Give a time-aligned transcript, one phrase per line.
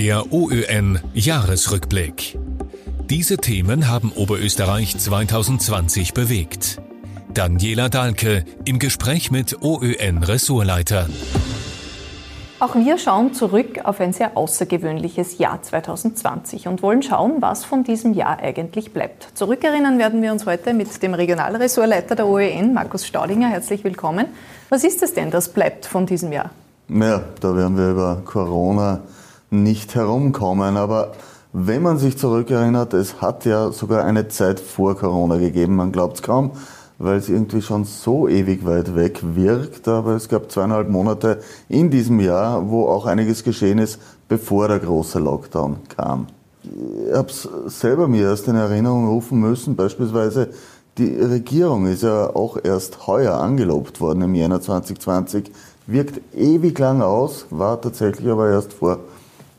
[0.00, 2.38] Der OÖN Jahresrückblick.
[3.10, 6.80] Diese Themen haben Oberösterreich 2020 bewegt.
[7.34, 11.12] Daniela Dahlke im Gespräch mit OÖN Ressortleitern.
[12.60, 17.82] Auch wir schauen zurück auf ein sehr außergewöhnliches Jahr 2020 und wollen schauen, was von
[17.82, 19.30] diesem Jahr eigentlich bleibt.
[19.34, 23.48] Zurückerinnern werden wir uns heute mit dem Regionalressortleiter der OEN, Markus Staudinger.
[23.48, 24.26] Herzlich willkommen.
[24.68, 26.52] Was ist es denn, das bleibt von diesem Jahr?
[26.88, 29.00] Ja, da werden wir über Corona
[29.50, 30.76] nicht herumkommen.
[30.76, 31.12] Aber
[31.52, 35.76] wenn man sich zurückerinnert, es hat ja sogar eine Zeit vor Corona gegeben.
[35.76, 36.52] Man glaubt es kaum
[36.98, 39.88] weil es irgendwie schon so ewig weit weg wirkt.
[39.88, 44.80] Aber es gab zweieinhalb Monate in diesem Jahr, wo auch einiges geschehen ist, bevor der
[44.80, 46.26] große Lockdown kam.
[46.64, 50.50] Ich habe es selber mir erst in Erinnerung rufen müssen, beispielsweise
[50.98, 55.52] die Regierung ist ja auch erst heuer angelobt worden im Jänner 2020,
[55.86, 58.98] wirkt ewig lang aus, war tatsächlich aber erst vor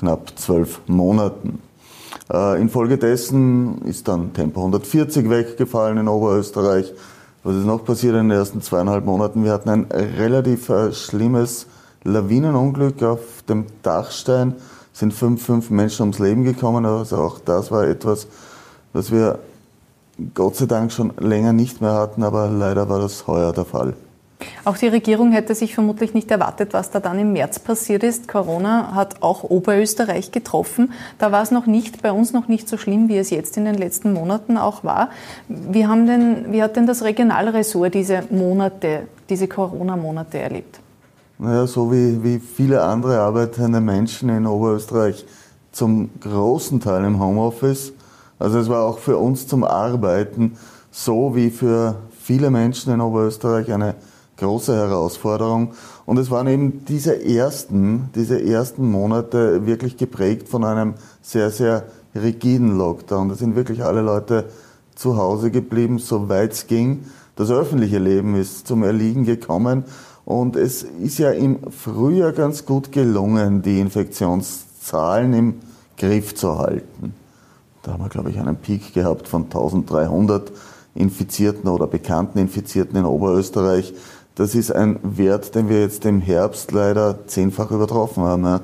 [0.00, 1.60] knapp zwölf Monaten.
[2.32, 6.92] Äh, infolgedessen ist dann Tempo 140 weggefallen in Oberösterreich
[7.42, 9.44] was ist noch passiert in den ersten zweieinhalb Monaten?
[9.44, 11.66] Wir hatten ein relativ äh, schlimmes
[12.04, 14.56] Lawinenunglück auf dem Dachstein.
[14.92, 16.84] Sind fünf, fünf Menschen ums Leben gekommen.
[16.84, 18.26] Also auch das war etwas,
[18.92, 19.38] was wir
[20.34, 23.94] Gott sei Dank schon länger nicht mehr hatten, aber leider war das heuer der Fall.
[24.64, 28.28] Auch die Regierung hätte sich vermutlich nicht erwartet, was da dann im März passiert ist.
[28.28, 30.92] Corona hat auch Oberösterreich getroffen.
[31.18, 33.64] Da war es noch nicht, bei uns noch nicht so schlimm, wie es jetzt in
[33.64, 35.10] den letzten Monaten auch war.
[35.48, 40.80] Wie, haben denn, wie hat denn das Regionalressort diese Monate, diese Corona-Monate erlebt?
[41.38, 45.24] Naja, so wie, wie viele andere arbeitende Menschen in Oberösterreich
[45.72, 47.92] zum großen Teil im Homeoffice.
[48.38, 50.56] Also es war auch für uns zum Arbeiten
[50.90, 53.94] so wie für viele Menschen in Oberösterreich eine
[54.40, 55.74] große Herausforderung.
[56.06, 61.84] Und es waren eben diese ersten, diese ersten Monate wirklich geprägt von einem sehr, sehr
[62.14, 63.28] rigiden Lockdown.
[63.28, 64.46] Da sind wirklich alle Leute
[64.96, 67.04] zu Hause geblieben, soweit es ging.
[67.36, 69.84] Das öffentliche Leben ist zum Erliegen gekommen.
[70.24, 75.54] Und es ist ja im Frühjahr ganz gut gelungen, die Infektionszahlen im
[75.96, 77.14] Griff zu halten.
[77.82, 80.52] Da haben wir, glaube ich, einen Peak gehabt von 1300
[80.94, 83.94] Infizierten oder bekannten Infizierten in Oberösterreich.
[84.40, 88.44] Das ist ein Wert, den wir jetzt im Herbst leider zehnfach übertroffen haben.
[88.44, 88.60] Ja.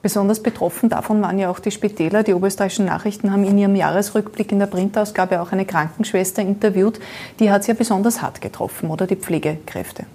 [0.00, 2.22] Besonders betroffen davon waren ja auch die Spitäler.
[2.22, 6.98] Die oberösterreichischen Nachrichten haben in ihrem Jahresrückblick in der Printausgabe auch eine Krankenschwester interviewt.
[7.40, 10.06] Die hat es ja besonders hart getroffen, oder die Pflegekräfte?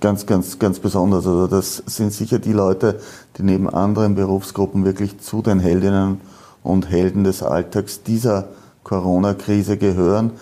[0.00, 1.24] Ganz, ganz, ganz besonders.
[1.24, 2.98] Also das sind sicher die Leute,
[3.38, 6.20] die neben anderen Berufsgruppen wirklich zu den Heldinnen
[6.64, 8.48] und Helden des Alltags dieser
[8.82, 10.32] Corona-Krise gehören.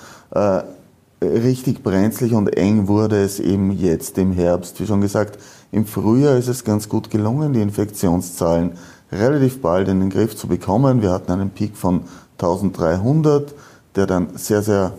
[1.32, 4.80] Richtig brenzlig und eng wurde es eben jetzt im Herbst.
[4.80, 5.38] Wie schon gesagt,
[5.72, 8.72] im Frühjahr ist es ganz gut gelungen, die Infektionszahlen
[9.10, 11.02] relativ bald in den Griff zu bekommen.
[11.02, 12.02] Wir hatten einen Peak von
[12.38, 13.54] 1300,
[13.96, 14.92] der dann sehr, sehr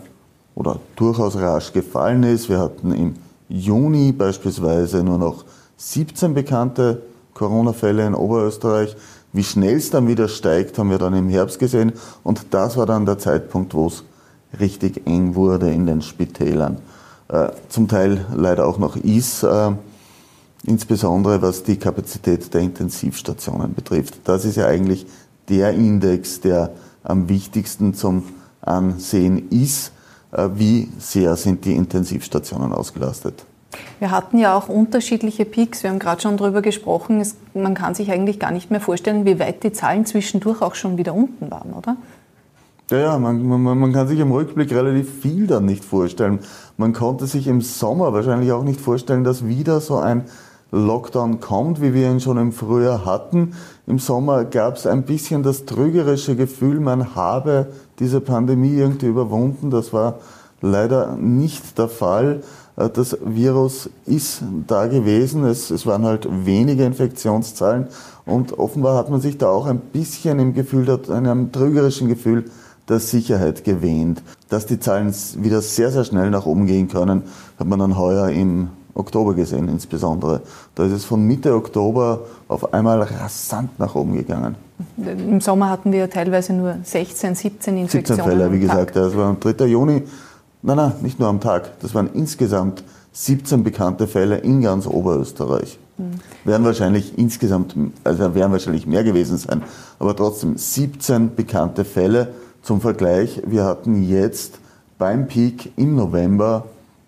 [0.54, 2.48] oder durchaus rasch gefallen ist.
[2.48, 3.14] Wir hatten im
[3.48, 5.44] Juni beispielsweise nur noch
[5.76, 7.02] 17 bekannte
[7.34, 8.96] Corona-Fälle in Oberösterreich.
[9.32, 11.92] Wie schnell es dann wieder steigt, haben wir dann im Herbst gesehen.
[12.22, 14.02] Und das war dann der Zeitpunkt, wo es
[14.60, 16.78] richtig eng wurde in den Spitälern.
[17.28, 19.72] Äh, zum Teil leider auch noch ist, äh,
[20.64, 24.20] insbesondere was die Kapazität der Intensivstationen betrifft.
[24.24, 25.06] Das ist ja eigentlich
[25.48, 26.70] der Index, der
[27.02, 28.24] am wichtigsten zum
[28.60, 29.92] Ansehen ist.
[30.32, 33.44] Äh, wie sehr sind die Intensivstationen ausgelastet?
[33.98, 35.82] Wir hatten ja auch unterschiedliche Peaks.
[35.82, 37.20] Wir haben gerade schon darüber gesprochen.
[37.20, 40.74] Es, man kann sich eigentlich gar nicht mehr vorstellen, wie weit die Zahlen zwischendurch auch
[40.74, 41.96] schon wieder unten waren, oder?
[42.90, 46.38] Ja, ja man, man, man kann sich im Rückblick relativ viel dann nicht vorstellen.
[46.76, 50.24] Man konnte sich im Sommer wahrscheinlich auch nicht vorstellen, dass wieder so ein
[50.70, 53.54] Lockdown kommt, wie wir ihn schon im Frühjahr hatten.
[53.86, 59.70] Im Sommer gab es ein bisschen das trügerische Gefühl, man habe diese Pandemie irgendwie überwunden.
[59.70, 60.20] Das war
[60.60, 62.42] leider nicht der Fall.
[62.76, 65.44] Äh, das Virus ist da gewesen.
[65.44, 67.88] Es, es waren halt wenige Infektionszahlen
[68.26, 72.44] und offenbar hat man sich da auch ein bisschen im Gefühl, in einem trügerischen Gefühl
[72.88, 74.22] der Sicherheit gewähnt.
[74.48, 77.22] Dass die Zahlen wieder sehr, sehr schnell nach oben gehen können,
[77.58, 80.42] hat man dann heuer im Oktober gesehen insbesondere.
[80.74, 84.54] Da ist es von Mitte Oktober auf einmal rasant nach oben gegangen.
[84.96, 88.22] Im Sommer hatten wir teilweise nur 16, 17 Infektionen.
[88.22, 88.96] 17 Fälle, wie gesagt.
[88.96, 89.66] Das war am 3.
[89.66, 90.02] Juni.
[90.62, 91.78] Nein, nein, nicht nur am Tag.
[91.80, 95.78] Das waren insgesamt 17 bekannte Fälle in ganz Oberösterreich.
[95.96, 96.20] Mhm.
[96.44, 97.74] Werden wahrscheinlich insgesamt,
[98.04, 99.62] also werden wahrscheinlich mehr gewesen sein,
[99.98, 102.28] aber trotzdem 17 bekannte Fälle
[102.66, 104.58] zum Vergleich, wir hatten jetzt
[104.98, 106.64] beim Peak im November,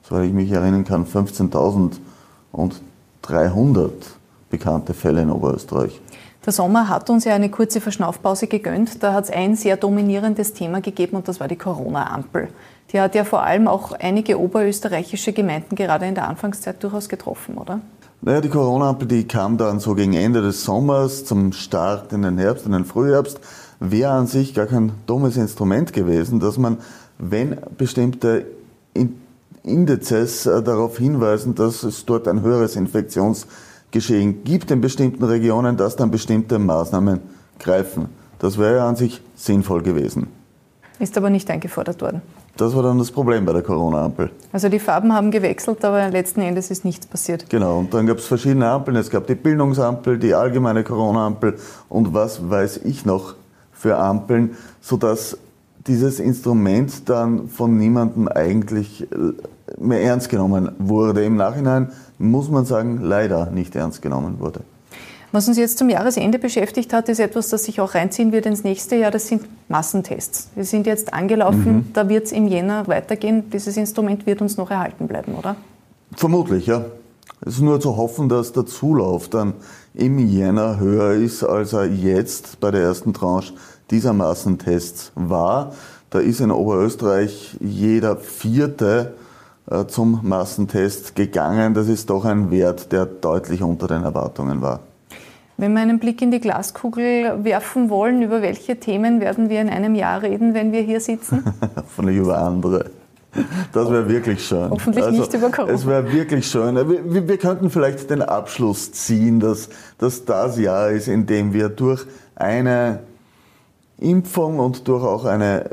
[0.09, 3.91] soweit ich mich erinnern kann, 15.300
[4.51, 6.01] bekannte Fälle in Oberösterreich.
[6.47, 9.03] Der Sommer hat uns ja eine kurze Verschnaufpause gegönnt.
[9.03, 12.51] Da hat es ein sehr dominierendes Thema gegeben und das war die Corona-Ampel.
[12.93, 17.59] Die hat ja vor allem auch einige oberösterreichische Gemeinden gerade in der Anfangszeit durchaus getroffen,
[17.59, 17.81] oder?
[18.21, 22.39] Naja, die Corona-Ampel, die kam dann so gegen Ende des Sommers zum Start in den
[22.39, 23.41] Herbst, in den Frühherbst,
[23.81, 26.79] wäre an sich gar kein dummes Instrument gewesen, dass man,
[27.19, 28.47] wenn bestimmte
[29.63, 35.97] Indizes äh, darauf hinweisen, dass es dort ein höheres Infektionsgeschehen gibt in bestimmten Regionen, dass
[35.97, 37.21] dann bestimmte Maßnahmen
[37.59, 38.09] greifen.
[38.39, 40.29] Das wäre ja an sich sinnvoll gewesen.
[40.99, 42.23] Ist aber nicht eingefordert worden.
[42.57, 44.31] Das war dann das Problem bei der Corona-Ampel.
[44.53, 47.49] Also die Farben haben gewechselt, aber letzten Endes ist nichts passiert.
[47.49, 48.97] Genau, und dann gab es verschiedene Ampeln.
[48.97, 51.57] Es gab die Bildungsampel, die allgemeine Corona-Ampel
[51.89, 53.35] und was weiß ich noch
[53.79, 55.39] für Ampeln, sodass
[55.87, 59.07] dieses Instrument dann von niemandem eigentlich äh,
[59.79, 61.25] mehr ernst genommen wurde.
[61.25, 64.61] Im Nachhinein muss man sagen, leider nicht ernst genommen wurde.
[65.31, 68.65] Was uns jetzt zum Jahresende beschäftigt hat, ist etwas, das sich auch reinziehen wird ins
[68.65, 69.11] nächste Jahr.
[69.11, 70.49] Das sind Massentests.
[70.55, 71.91] Wir sind jetzt angelaufen, mhm.
[71.93, 73.51] da wird es im Jänner weitergehen.
[73.51, 75.57] Dieses Instrument wird uns noch erhalten bleiben, oder?
[76.17, 76.87] Vermutlich, ja.
[77.41, 79.55] Es ist nur zu hoffen, dass der Zulauf dann
[79.95, 83.55] im Jänner höher ist, als er jetzt bei der ersten Tranche
[83.91, 85.73] dieser Massentests war.
[86.11, 89.15] Da ist in Oberösterreich jeder vierte
[89.71, 91.75] äh, zum Massentest gegangen.
[91.75, 94.81] Das ist doch ein Wert, der deutlich unter den Erwartungen war.
[95.59, 99.69] Wenn wir einen Blick in die Glaskugel werfen wollen, über welche Themen werden wir in
[99.69, 101.43] einem Jahr reden, wenn wir hier sitzen?
[101.97, 102.91] Von über andere.
[103.73, 104.71] Das wäre wirklich schön.
[104.71, 105.73] Hoffentlich also, nicht über Corona.
[105.73, 106.75] Es wäre wirklich schön.
[106.77, 111.69] Wir, wir, könnten vielleicht den Abschluss ziehen, dass, dass das Jahr ist, in dem wir
[111.69, 113.01] durch eine
[113.99, 115.71] Impfung und durch auch eine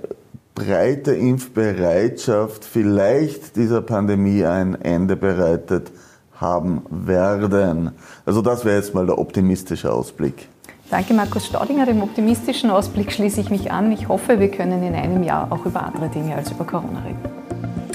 [0.54, 5.92] breite Impfbereitschaft vielleicht dieser Pandemie ein Ende bereitet
[6.36, 7.92] haben werden.
[8.25, 10.50] Also das wäre jetzt mal der optimistische Ausblick.
[10.90, 11.86] Danke, Markus Staudinger.
[11.86, 13.92] Dem optimistischen Ausblick schließe ich mich an.
[13.92, 17.44] Ich hoffe, wir können in einem Jahr auch über andere Dinge als über Corona reden.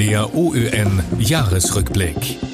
[0.01, 2.50] Der OÖN Jahresrückblick.